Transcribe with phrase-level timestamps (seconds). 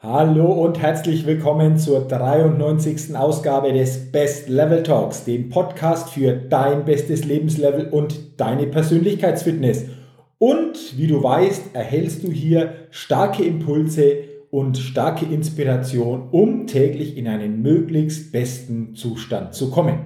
[0.00, 3.16] Hallo und herzlich willkommen zur 93.
[3.16, 9.86] Ausgabe des Best Level Talks, dem Podcast für dein bestes Lebenslevel und deine Persönlichkeitsfitness.
[10.38, 14.18] Und wie du weißt, erhältst du hier starke Impulse
[14.52, 19.98] und starke Inspiration, um täglich in einen möglichst besten Zustand zu kommen.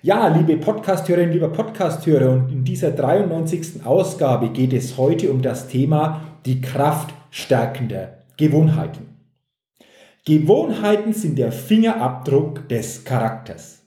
[0.00, 3.84] Ja, liebe Podcasthörerinnen, lieber Podcasthörer, und in dieser 93.
[3.84, 9.09] Ausgabe geht es heute um das Thema die Kraft stärkender Gewohnheiten.
[10.26, 13.86] Gewohnheiten sind der Fingerabdruck des Charakters,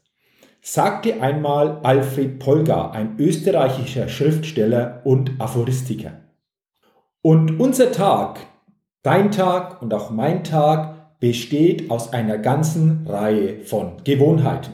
[0.61, 6.21] sagte einmal Alfred Polgar, ein österreichischer Schriftsteller und Aphoristiker.
[7.21, 8.39] Und unser Tag,
[9.03, 14.71] dein Tag und auch mein Tag besteht aus einer ganzen Reihe von Gewohnheiten.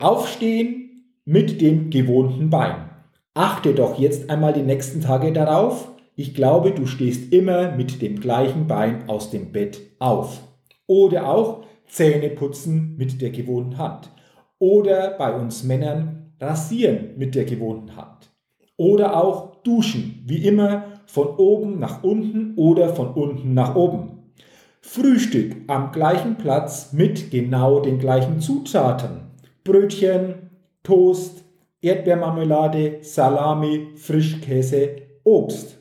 [0.00, 2.90] Aufstehen mit dem gewohnten Bein.
[3.32, 5.92] Achte doch jetzt einmal die nächsten Tage darauf.
[6.16, 10.47] Ich glaube, du stehst immer mit dem gleichen Bein aus dem Bett auf.
[10.88, 14.10] Oder auch Zähne putzen mit der gewohnten Hand.
[14.58, 18.30] Oder bei uns Männern rasieren mit der gewohnten Hand.
[18.76, 24.32] Oder auch duschen, wie immer von oben nach unten oder von unten nach oben.
[24.80, 29.28] Frühstück am gleichen Platz mit genau den gleichen Zutaten.
[29.64, 30.50] Brötchen,
[30.82, 31.44] Toast,
[31.82, 35.78] Erdbeermarmelade, Salami, Frischkäse, Obst.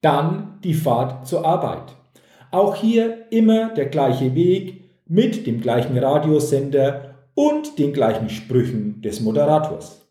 [0.00, 1.96] Dann die Fahrt zur Arbeit.
[2.54, 9.20] Auch hier immer der gleiche Weg mit dem gleichen Radiosender und den gleichen Sprüchen des
[9.20, 10.08] Moderators.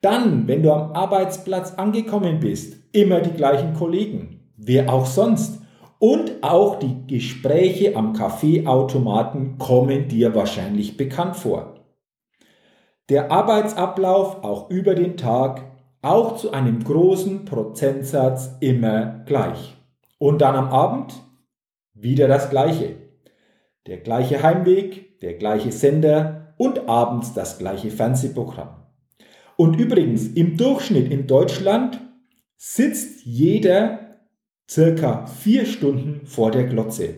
[0.00, 5.60] Dann, wenn du am Arbeitsplatz angekommen bist, immer die gleichen Kollegen, wer auch sonst.
[6.00, 11.74] Und auch die Gespräche am Kaffeeautomaten kommen dir wahrscheinlich bekannt vor.
[13.08, 15.62] Der Arbeitsablauf auch über den Tag,
[16.02, 19.76] auch zu einem großen Prozentsatz immer gleich.
[20.18, 21.14] Und dann am Abend
[22.02, 22.96] wieder das gleiche.
[23.86, 28.82] Der gleiche Heimweg, der gleiche Sender und abends das gleiche Fernsehprogramm.
[29.56, 32.00] Und übrigens, im Durchschnitt in Deutschland
[32.56, 34.18] sitzt jeder
[34.70, 37.14] circa vier Stunden vor der Glotze.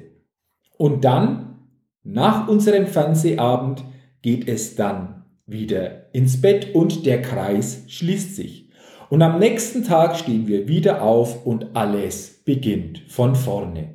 [0.77, 1.69] Und dann,
[2.03, 3.85] nach unserem Fernsehabend,
[4.23, 8.71] geht es dann wieder ins Bett und der Kreis schließt sich.
[9.11, 13.94] Und am nächsten Tag stehen wir wieder auf und alles beginnt von vorne.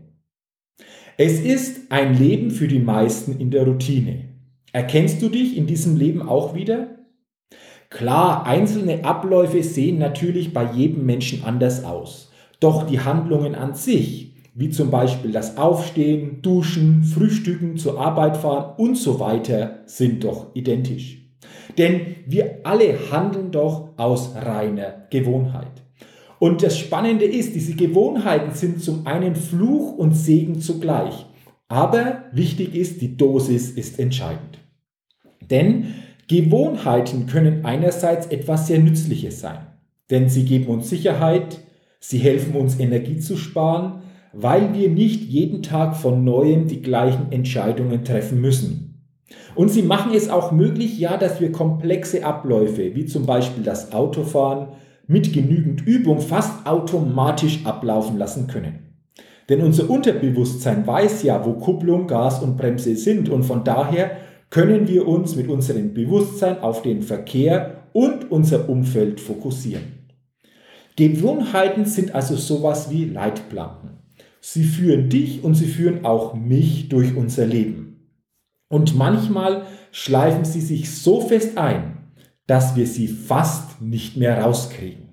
[1.22, 4.30] Es ist ein Leben für die meisten in der Routine.
[4.72, 6.91] Erkennst du dich in diesem Leben auch wieder?
[7.90, 12.31] Klar, einzelne Abläufe sehen natürlich bei jedem Menschen anders aus.
[12.62, 18.75] Doch die Handlungen an sich, wie zum Beispiel das Aufstehen, Duschen, Frühstücken, zur Arbeit fahren
[18.78, 21.18] und so weiter, sind doch identisch.
[21.78, 25.84] Denn wir alle handeln doch aus reiner Gewohnheit.
[26.39, 31.25] Und das Spannende ist, diese Gewohnheiten sind zum einen Fluch und Segen zugleich.
[31.67, 34.59] Aber wichtig ist, die Dosis ist entscheidend.
[35.51, 35.95] Denn
[36.28, 39.67] Gewohnheiten können einerseits etwas sehr Nützliches sein.
[40.09, 41.59] Denn sie geben uns Sicherheit,
[41.99, 44.01] sie helfen uns Energie zu sparen,
[44.31, 49.03] weil wir nicht jeden Tag von neuem die gleichen Entscheidungen treffen müssen.
[49.55, 53.91] Und sie machen es auch möglich, ja, dass wir komplexe Abläufe, wie zum Beispiel das
[53.91, 54.69] Autofahren,
[55.09, 58.94] mit genügend Übung fast automatisch ablaufen lassen können.
[59.50, 64.12] Denn unser Unterbewusstsein weiß ja, wo Kupplung, Gas und Bremse sind und von daher
[64.52, 69.84] können wir uns mit unserem Bewusstsein auf den Verkehr und unser Umfeld fokussieren.
[70.96, 73.97] Gewohnheiten sind also sowas wie Leitplanken.
[74.41, 78.12] Sie führen dich und sie führen auch mich durch unser Leben.
[78.70, 81.89] Und manchmal schleifen sie sich so fest ein,
[82.49, 85.09] dass wir sie fast nicht mehr rauskriegen.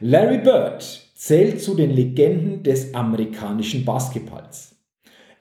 [0.00, 0.82] Larry Bird
[1.14, 4.76] zählt zu den Legenden des amerikanischen Basketballs.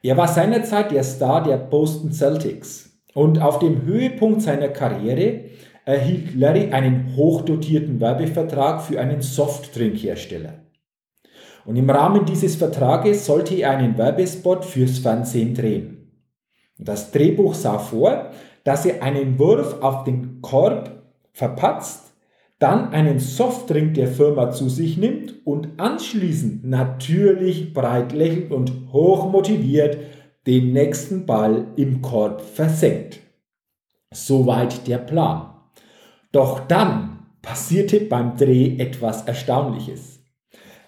[0.02, 5.50] Er war seinerzeit der Star der Boston Celtics und auf dem Höhepunkt seiner Karriere
[5.84, 10.54] erhielt Larry einen hochdotierten Werbevertrag für einen Softdrinkhersteller.
[11.66, 15.98] Und im Rahmen dieses Vertrages sollte er einen Werbespot fürs Fernsehen drehen.
[16.78, 18.32] Das Drehbuch sah vor,
[18.68, 21.04] dass er einen Wurf auf den Korb
[21.34, 22.14] verpatzt,
[22.58, 29.30] dann einen Softdrink der Firma zu sich nimmt und anschließend natürlich breit lächelnd und hoch
[29.30, 29.98] motiviert
[30.48, 33.20] den nächsten Ball im Korb versenkt.
[34.14, 35.54] Soweit der Plan.
[36.32, 40.22] Doch dann passierte beim Dreh etwas Erstaunliches.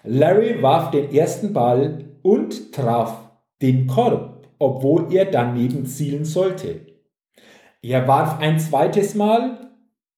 [0.04, 3.30] Larry warf den ersten Ball und traf
[3.60, 6.89] den Korb, obwohl er daneben zielen sollte.
[7.82, 9.70] Er warf ein zweites Mal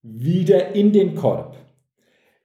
[0.03, 1.57] wieder in den Korb.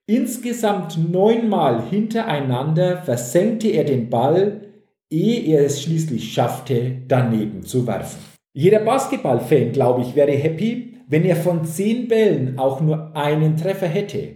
[0.06, 4.62] Insgesamt neunmal hintereinander versenkte er den Ball,
[5.10, 8.20] ehe er es schließlich schaffte, daneben zu werfen.
[8.54, 13.88] Jeder Basketballfan, glaube ich, wäre happy, wenn er von zehn Bällen auch nur einen Treffer
[13.88, 14.36] hätte.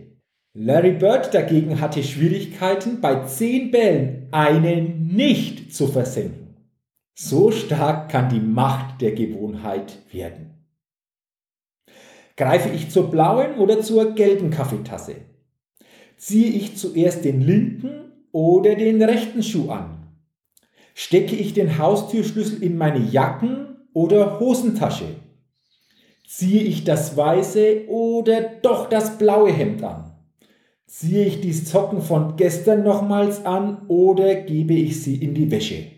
[0.54, 6.56] Larry Bird dagegen hatte Schwierigkeiten, bei zehn Bällen einen nicht zu versenken.
[7.18, 10.61] So stark kann die Macht der Gewohnheit werden.
[12.42, 15.14] Greife ich zur blauen oder zur gelben Kaffeetasse?
[16.18, 20.08] Ziehe ich zuerst den linken oder den rechten Schuh an?
[20.96, 25.18] Stecke ich den Haustürschlüssel in meine Jacken- oder Hosentasche?
[26.28, 30.12] Ziehe ich das weiße oder doch das blaue Hemd an?
[30.88, 35.92] Ziehe ich die Socken von gestern nochmals an oder gebe ich sie in die Wäsche?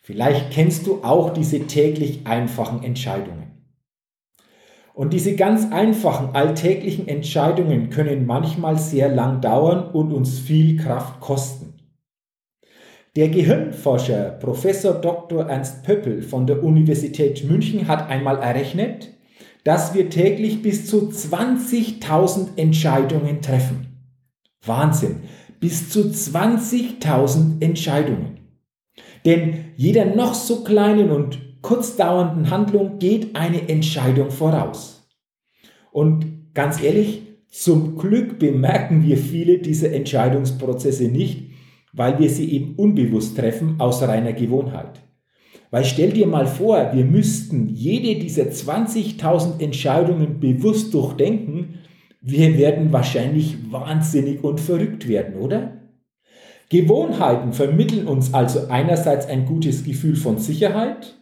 [0.00, 3.49] Vielleicht kennst du auch diese täglich einfachen Entscheidungen.
[5.00, 11.20] Und diese ganz einfachen alltäglichen Entscheidungen können manchmal sehr lang dauern und uns viel Kraft
[11.20, 11.72] kosten.
[13.16, 15.48] Der Gehirnforscher Professor Dr.
[15.48, 19.08] Ernst Pöppel von der Universität München hat einmal errechnet,
[19.64, 23.86] dass wir täglich bis zu 20.000 Entscheidungen treffen.
[24.66, 25.22] Wahnsinn,
[25.60, 28.40] bis zu 20.000 Entscheidungen.
[29.24, 35.08] Denn jeder noch so kleinen und kurzdauernden Handlung geht eine Entscheidung voraus.
[35.92, 41.50] Und ganz ehrlich, zum Glück bemerken wir viele dieser Entscheidungsprozesse nicht,
[41.92, 45.00] weil wir sie eben unbewusst treffen aus reiner Gewohnheit.
[45.70, 51.80] Weil stell dir mal vor, wir müssten jede dieser 20.000 Entscheidungen bewusst durchdenken,
[52.20, 55.78] wir werden wahrscheinlich wahnsinnig und verrückt werden, oder?
[56.68, 61.19] Gewohnheiten vermitteln uns also einerseits ein gutes Gefühl von Sicherheit,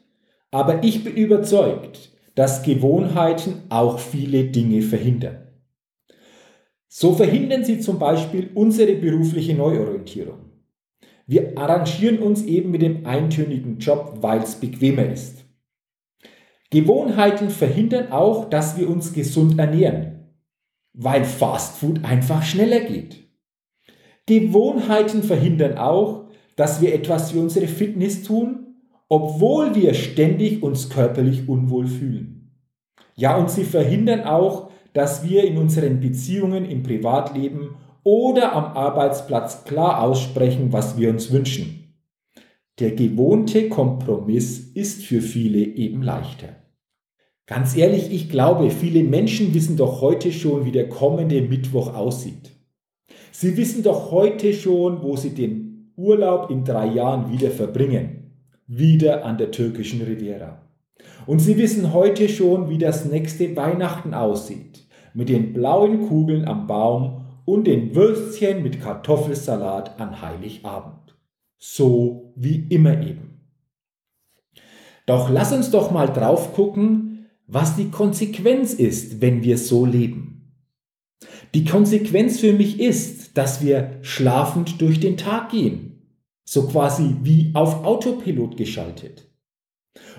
[0.50, 5.48] aber ich bin überzeugt, dass Gewohnheiten auch viele Dinge verhindern.
[6.88, 10.48] So verhindern sie zum Beispiel unsere berufliche Neuorientierung.
[11.26, 15.44] Wir arrangieren uns eben mit dem eintönigen Job, weil es bequemer ist.
[16.70, 20.34] Gewohnheiten verhindern auch, dass wir uns gesund ernähren,
[20.94, 23.28] weil Fastfood einfach schneller geht.
[24.26, 28.68] Gewohnheiten verhindern auch, dass wir etwas für unsere Fitness tun,
[29.08, 32.52] obwohl wir ständig uns körperlich unwohl fühlen.
[33.14, 39.64] Ja, und sie verhindern auch, dass wir in unseren Beziehungen im Privatleben oder am Arbeitsplatz
[39.64, 41.94] klar aussprechen, was wir uns wünschen.
[42.78, 46.49] Der gewohnte Kompromiss ist für viele eben leichter.
[47.46, 52.50] Ganz ehrlich, ich glaube, viele Menschen wissen doch heute schon, wie der kommende Mittwoch aussieht.
[53.32, 58.18] Sie wissen doch heute schon, wo sie den Urlaub in drei Jahren wieder verbringen.
[58.70, 60.61] Wieder an der türkischen Riviera.
[61.26, 64.87] Und sie wissen heute schon, wie das nächste Weihnachten aussieht.
[65.15, 71.17] Mit den blauen Kugeln am Baum und den Würstchen mit Kartoffelsalat an Heiligabend.
[71.56, 73.41] So wie immer eben.
[75.06, 80.53] Doch lass uns doch mal drauf gucken, was die Konsequenz ist, wenn wir so leben.
[81.55, 85.87] Die Konsequenz für mich ist, dass wir schlafend durch den Tag gehen,
[86.50, 89.28] so quasi wie auf Autopilot geschaltet.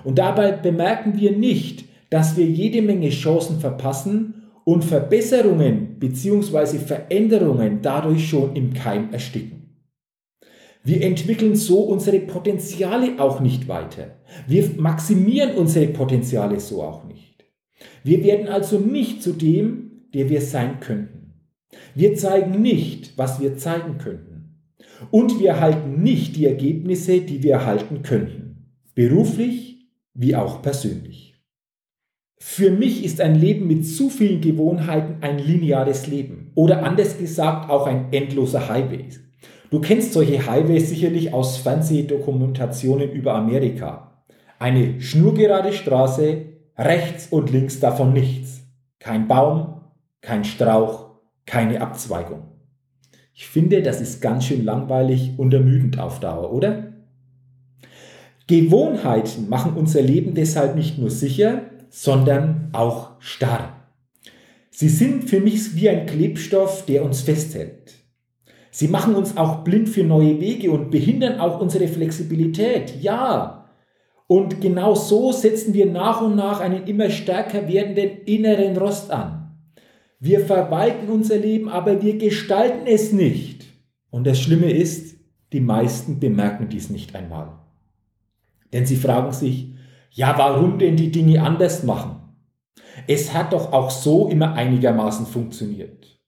[0.04, 6.78] Und dabei bemerken wir nicht, dass wir jede Menge Chancen verpassen und Verbesserungen bzw.
[6.78, 9.80] Veränderungen dadurch schon im Keim ersticken.
[10.84, 14.20] Wir entwickeln so unsere Potenziale auch nicht weiter.
[14.48, 17.44] Wir maximieren unsere Potenziale so auch nicht.
[18.04, 21.34] Wir werden also nicht zu dem, der wir sein könnten.
[21.96, 24.29] Wir zeigen nicht, was wir zeigen könnten.
[25.12, 28.74] Und wir erhalten nicht die Ergebnisse, die wir erhalten könnten.
[28.96, 31.36] Beruflich wie auch persönlich.
[32.42, 37.70] Für mich ist ein Leben mit zu vielen Gewohnheiten ein lineares Leben oder anders gesagt
[37.70, 39.06] auch ein endloser Highway.
[39.70, 44.24] Du kennst solche Highways sicherlich aus Fernsehdokumentationen über Amerika.
[44.58, 46.46] Eine schnurgerade Straße,
[46.78, 48.62] rechts und links davon nichts.
[49.00, 49.82] Kein Baum,
[50.22, 51.12] kein Strauch,
[51.46, 52.49] keine Abzweigung.
[53.40, 56.92] Ich finde, das ist ganz schön langweilig und ermüdend auf Dauer, oder?
[58.48, 63.88] Gewohnheiten machen unser Leben deshalb nicht nur sicher, sondern auch starr.
[64.72, 67.94] Sie sind für mich wie ein Klebstoff, der uns festhält.
[68.72, 73.02] Sie machen uns auch blind für neue Wege und behindern auch unsere Flexibilität.
[73.02, 73.70] Ja.
[74.28, 79.39] Und genau so setzen wir nach und nach einen immer stärker werdenden inneren Rost an.
[80.20, 83.66] Wir verwalten unser Leben, aber wir gestalten es nicht.
[84.10, 85.16] Und das Schlimme ist,
[85.54, 87.54] die meisten bemerken dies nicht einmal.
[88.74, 89.74] Denn sie fragen sich,
[90.12, 92.18] ja, warum denn die Dinge anders machen?
[93.08, 96.20] Es hat doch auch so immer einigermaßen funktioniert.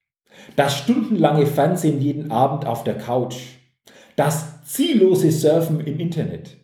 [0.56, 3.36] Das stundenlange Fernsehen jeden Abend auf der Couch,
[4.16, 6.58] das ziellose Surfen im Internet,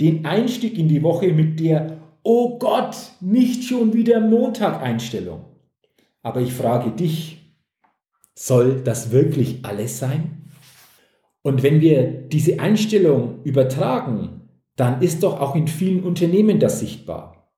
[0.00, 5.49] den Einstieg in die Woche mit der Oh Gott, nicht schon wieder Montag-Einstellung.
[6.22, 7.56] Aber ich frage dich,
[8.34, 10.50] soll das wirklich alles sein?
[11.42, 17.52] Und wenn wir diese Einstellung übertragen, dann ist doch auch in vielen Unternehmen das sichtbar.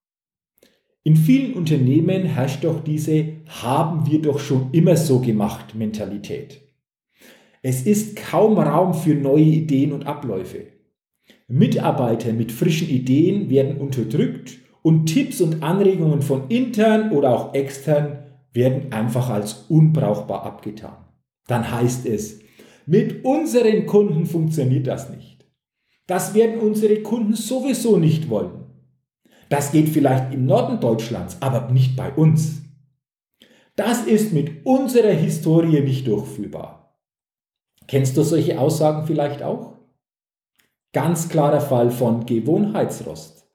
[1.04, 6.62] In vielen Unternehmen herrscht doch diese haben wir doch schon immer so gemacht Mentalität.
[7.60, 10.66] Es ist kaum Raum für neue Ideen und Abläufe.
[11.48, 18.31] Mitarbeiter mit frischen Ideen werden unterdrückt und Tipps und Anregungen von intern oder auch extern
[18.52, 20.96] werden einfach als unbrauchbar abgetan.
[21.46, 22.40] Dann heißt es,
[22.86, 25.46] mit unseren Kunden funktioniert das nicht.
[26.06, 28.66] Das werden unsere Kunden sowieso nicht wollen.
[29.48, 32.62] Das geht vielleicht im Norden Deutschlands, aber nicht bei uns.
[33.76, 36.98] Das ist mit unserer Historie nicht durchführbar.
[37.86, 39.78] Kennst du solche Aussagen vielleicht auch?
[40.92, 43.46] Ganz klarer Fall von Gewohnheitsrost.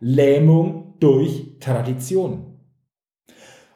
[0.00, 2.53] Lähmung durch Tradition.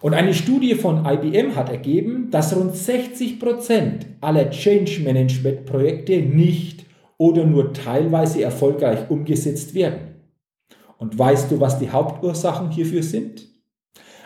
[0.00, 6.20] Und eine Studie von IBM hat ergeben, dass rund 60 Prozent aller Change Management Projekte
[6.20, 6.86] nicht
[7.16, 10.14] oder nur teilweise erfolgreich umgesetzt werden.
[10.98, 13.48] Und weißt du, was die Hauptursachen hierfür sind?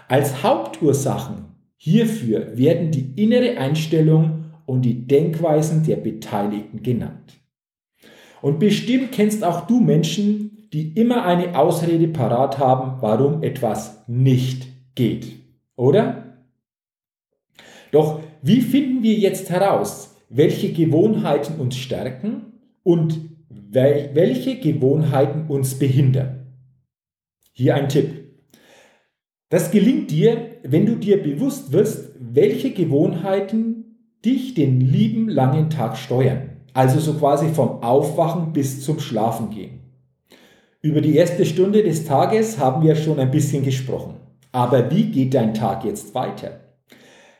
[0.08, 7.40] Als Hauptursachen hierfür werden die innere Einstellung und die Denkweisen der Beteiligten genannt.
[8.42, 14.66] Und bestimmt kennst auch du Menschen, die immer eine Ausrede parat haben, warum etwas nicht
[14.94, 15.41] geht.
[15.76, 16.46] Oder?
[17.90, 22.52] Doch wie finden wir jetzt heraus, welche Gewohnheiten uns stärken
[22.82, 26.46] und welche Gewohnheiten uns behindern?
[27.52, 28.22] Hier ein Tipp.
[29.50, 33.82] Das gelingt dir, wenn du dir bewusst wirst, welche Gewohnheiten
[34.24, 36.50] dich den lieben langen Tag steuern.
[36.72, 39.80] Also so quasi vom Aufwachen bis zum Schlafengehen.
[40.80, 44.21] Über die erste Stunde des Tages haben wir schon ein bisschen gesprochen.
[44.52, 46.60] Aber wie geht dein Tag jetzt weiter?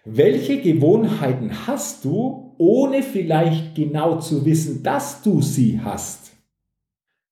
[0.05, 6.33] Welche Gewohnheiten hast du, ohne vielleicht genau zu wissen, dass du sie hast?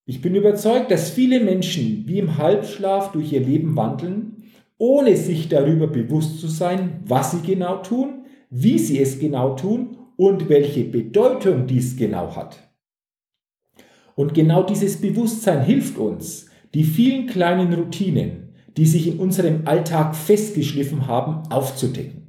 [0.04, 4.44] Ich bin überzeugt, dass viele Menschen wie im Halbschlaf durch ihr Leben wandeln,
[4.76, 9.98] ohne sich darüber bewusst zu sein, was sie genau tun, wie sie es genau tun
[10.16, 12.70] und welche Bedeutung dies genau hat.
[14.14, 18.39] Und genau dieses Bewusstsein hilft uns, die vielen kleinen Routinen,
[18.76, 22.28] die sich in unserem Alltag festgeschliffen haben, aufzudecken.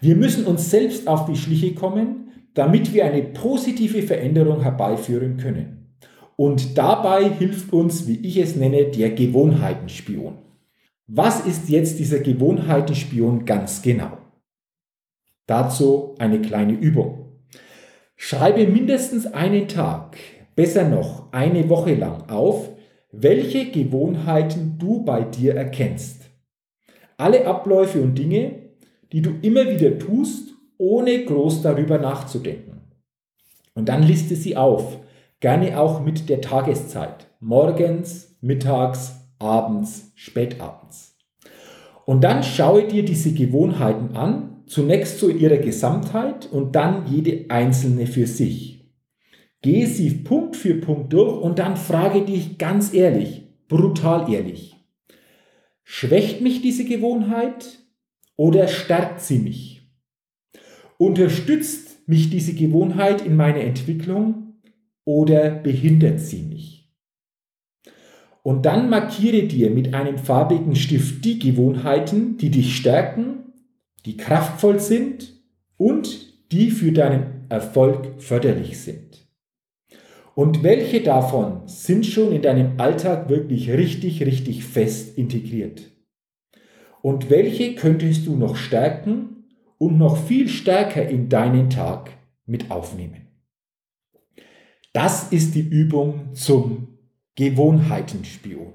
[0.00, 5.94] Wir müssen uns selbst auf die Schliche kommen, damit wir eine positive Veränderung herbeiführen können.
[6.36, 10.38] Und dabei hilft uns, wie ich es nenne, der Gewohnheitenspion.
[11.06, 14.18] Was ist jetzt dieser Gewohnheitenspion ganz genau?
[15.46, 17.22] Dazu eine kleine Übung.
[18.16, 20.16] Schreibe mindestens einen Tag,
[20.54, 22.70] besser noch eine Woche lang auf,
[23.12, 26.22] welche Gewohnheiten du bei dir erkennst.
[27.18, 28.54] Alle Abläufe und Dinge,
[29.12, 32.80] die du immer wieder tust, ohne groß darüber nachzudenken.
[33.74, 34.98] Und dann liste sie auf,
[35.40, 41.16] gerne auch mit der Tageszeit, morgens, mittags, abends, spätabends.
[42.06, 48.06] Und dann schaue dir diese Gewohnheiten an, zunächst so ihrer Gesamtheit und dann jede einzelne
[48.06, 48.71] für sich.
[49.62, 54.74] Gehe sie Punkt für Punkt durch und dann frage dich ganz ehrlich, brutal ehrlich,
[55.84, 57.78] schwächt mich diese Gewohnheit
[58.36, 59.82] oder stärkt sie mich?
[60.98, 64.54] Unterstützt mich diese Gewohnheit in meiner Entwicklung
[65.04, 66.92] oder behindert sie mich?
[68.42, 73.52] Und dann markiere dir mit einem farbigen Stift die Gewohnheiten, die dich stärken,
[74.04, 75.40] die kraftvoll sind
[75.76, 79.21] und die für deinen Erfolg förderlich sind.
[80.34, 85.90] Und welche davon sind schon in deinem Alltag wirklich richtig, richtig fest integriert?
[87.02, 89.44] Und welche könntest du noch stärken
[89.78, 92.10] und noch viel stärker in deinen Tag
[92.46, 93.26] mit aufnehmen?
[94.92, 96.98] Das ist die Übung zum
[97.34, 98.72] Gewohnheitenspion.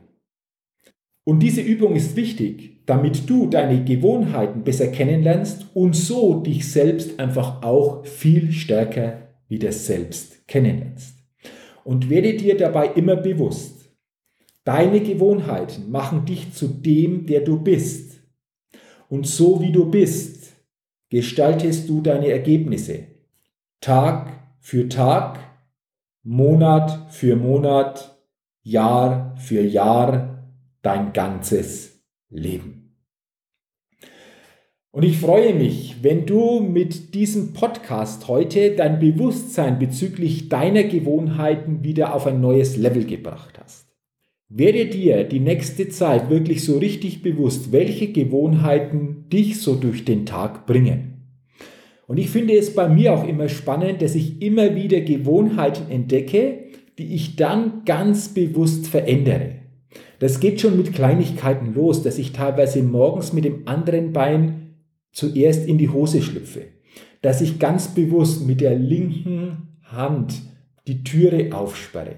[1.24, 7.20] Und diese Übung ist wichtig, damit du deine Gewohnheiten besser kennenlernst und so dich selbst
[7.20, 11.17] einfach auch viel stärker wieder selbst kennenlernst.
[11.88, 13.90] Und werde dir dabei immer bewusst,
[14.66, 18.20] deine Gewohnheiten machen dich zu dem, der du bist.
[19.08, 20.52] Und so wie du bist,
[21.10, 23.08] gestaltest du deine Ergebnisse.
[23.80, 25.40] Tag für Tag,
[26.24, 28.22] Monat für Monat,
[28.64, 30.44] Jahr für Jahr,
[30.82, 32.87] dein ganzes Leben.
[34.92, 41.84] Und ich freue mich, wenn du mit diesem Podcast heute dein Bewusstsein bezüglich deiner Gewohnheiten
[41.84, 43.88] wieder auf ein neues Level gebracht hast.
[44.50, 50.26] Werde dir die nächste Zeit wirklich so richtig bewusst, welche Gewohnheiten dich so durch den
[50.26, 51.18] Tag bringen.
[52.08, 56.60] Und ich finde es bei mir auch immer spannend, dass ich immer wieder Gewohnheiten entdecke,
[56.98, 59.56] die ich dann ganz bewusst verändere.
[60.20, 64.67] Das geht schon mit Kleinigkeiten los, dass ich teilweise morgens mit dem anderen Bein
[65.18, 66.66] zuerst in die Hose schlüpfe,
[67.24, 70.36] dass ich ganz bewusst mit der linken Hand
[70.86, 72.18] die Türe aufsperre,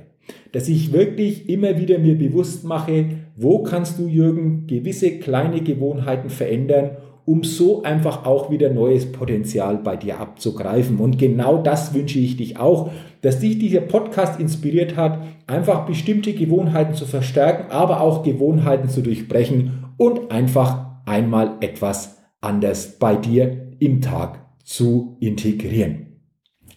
[0.51, 3.05] dass ich wirklich immer wieder mir bewusst mache,
[3.37, 9.77] wo kannst du, Jürgen, gewisse kleine Gewohnheiten verändern, um so einfach auch wieder neues Potenzial
[9.77, 10.97] bei dir abzugreifen.
[10.97, 12.91] Und genau das wünsche ich dich auch,
[13.21, 19.01] dass dich dieser Podcast inspiriert hat, einfach bestimmte Gewohnheiten zu verstärken, aber auch Gewohnheiten zu
[19.01, 26.21] durchbrechen und einfach einmal etwas anders bei dir im Tag zu integrieren.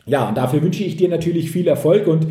[0.06, 2.06] Ja, und dafür wünsche ich dir natürlich viel Erfolg.
[2.06, 2.26] Und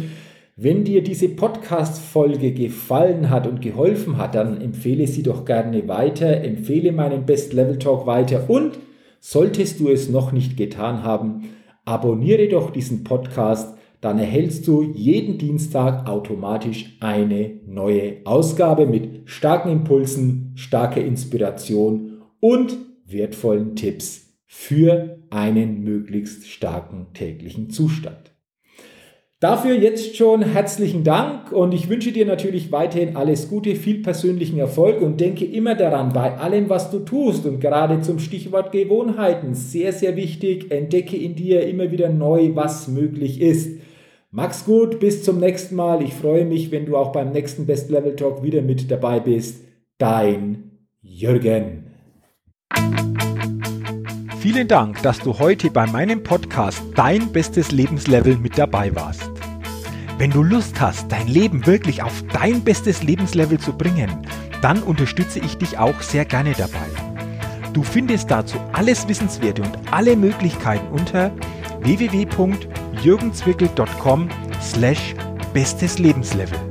[0.58, 6.44] wenn dir diese Podcast-Folge gefallen hat und geholfen hat, dann empfehle sie doch gerne weiter,
[6.44, 8.50] empfehle meinen Best Level Talk weiter.
[8.50, 8.80] Und
[9.20, 11.50] solltest du es noch nicht getan haben,
[11.86, 19.70] abonniere doch diesen Podcast, dann erhältst du jeden Dienstag automatisch eine neue Ausgabe mit starken
[19.70, 22.78] Impulsen, starker Inspiration und
[23.12, 28.32] wertvollen Tipps für einen möglichst starken täglichen Zustand.
[29.42, 34.60] Dafür jetzt schon herzlichen Dank und ich wünsche dir natürlich weiterhin alles Gute, viel persönlichen
[34.60, 39.56] Erfolg und denke immer daran, bei allem, was du tust und gerade zum Stichwort Gewohnheiten,
[39.56, 43.80] sehr, sehr wichtig, entdecke in dir immer wieder neu, was möglich ist.
[44.30, 46.04] Mach's gut, bis zum nächsten Mal.
[46.04, 49.66] Ich freue mich, wenn du auch beim nächsten Best Level Talk wieder mit dabei bist.
[49.98, 51.91] Dein Jürgen.
[54.40, 59.30] Vielen Dank, dass du heute bei meinem Podcast Dein bestes Lebenslevel mit dabei warst.
[60.18, 64.10] Wenn du Lust hast, dein Leben wirklich auf dein bestes Lebenslevel zu bringen,
[64.62, 66.88] dann unterstütze ich dich auch sehr gerne dabei.
[67.74, 71.32] Du findest dazu alles Wissenswerte und alle Möglichkeiten unter
[71.82, 74.30] www.jürgenzwickel.com
[74.62, 75.16] slash
[75.54, 76.71] bestes Lebenslevel.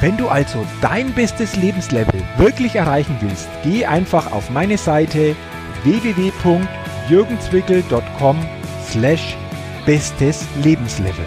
[0.00, 5.34] Wenn du also dein bestes Lebenslevel wirklich erreichen willst, geh einfach auf meine Seite
[5.84, 8.36] www.jürgenzwickel.com
[8.86, 9.38] slash
[9.86, 11.24] bestes Lebenslevel.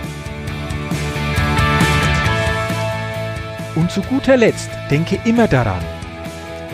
[3.75, 5.83] Und zu guter Letzt denke immer daran,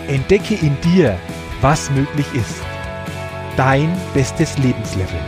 [0.08, 1.18] entdecke in dir,
[1.62, 2.62] was möglich ist.
[3.56, 5.22] Dein bestes Lebenslevel.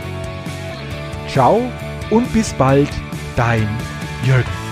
[1.28, 1.62] Ciao
[2.10, 2.90] und bis bald,
[3.36, 3.66] dein
[4.24, 4.67] Jürgen.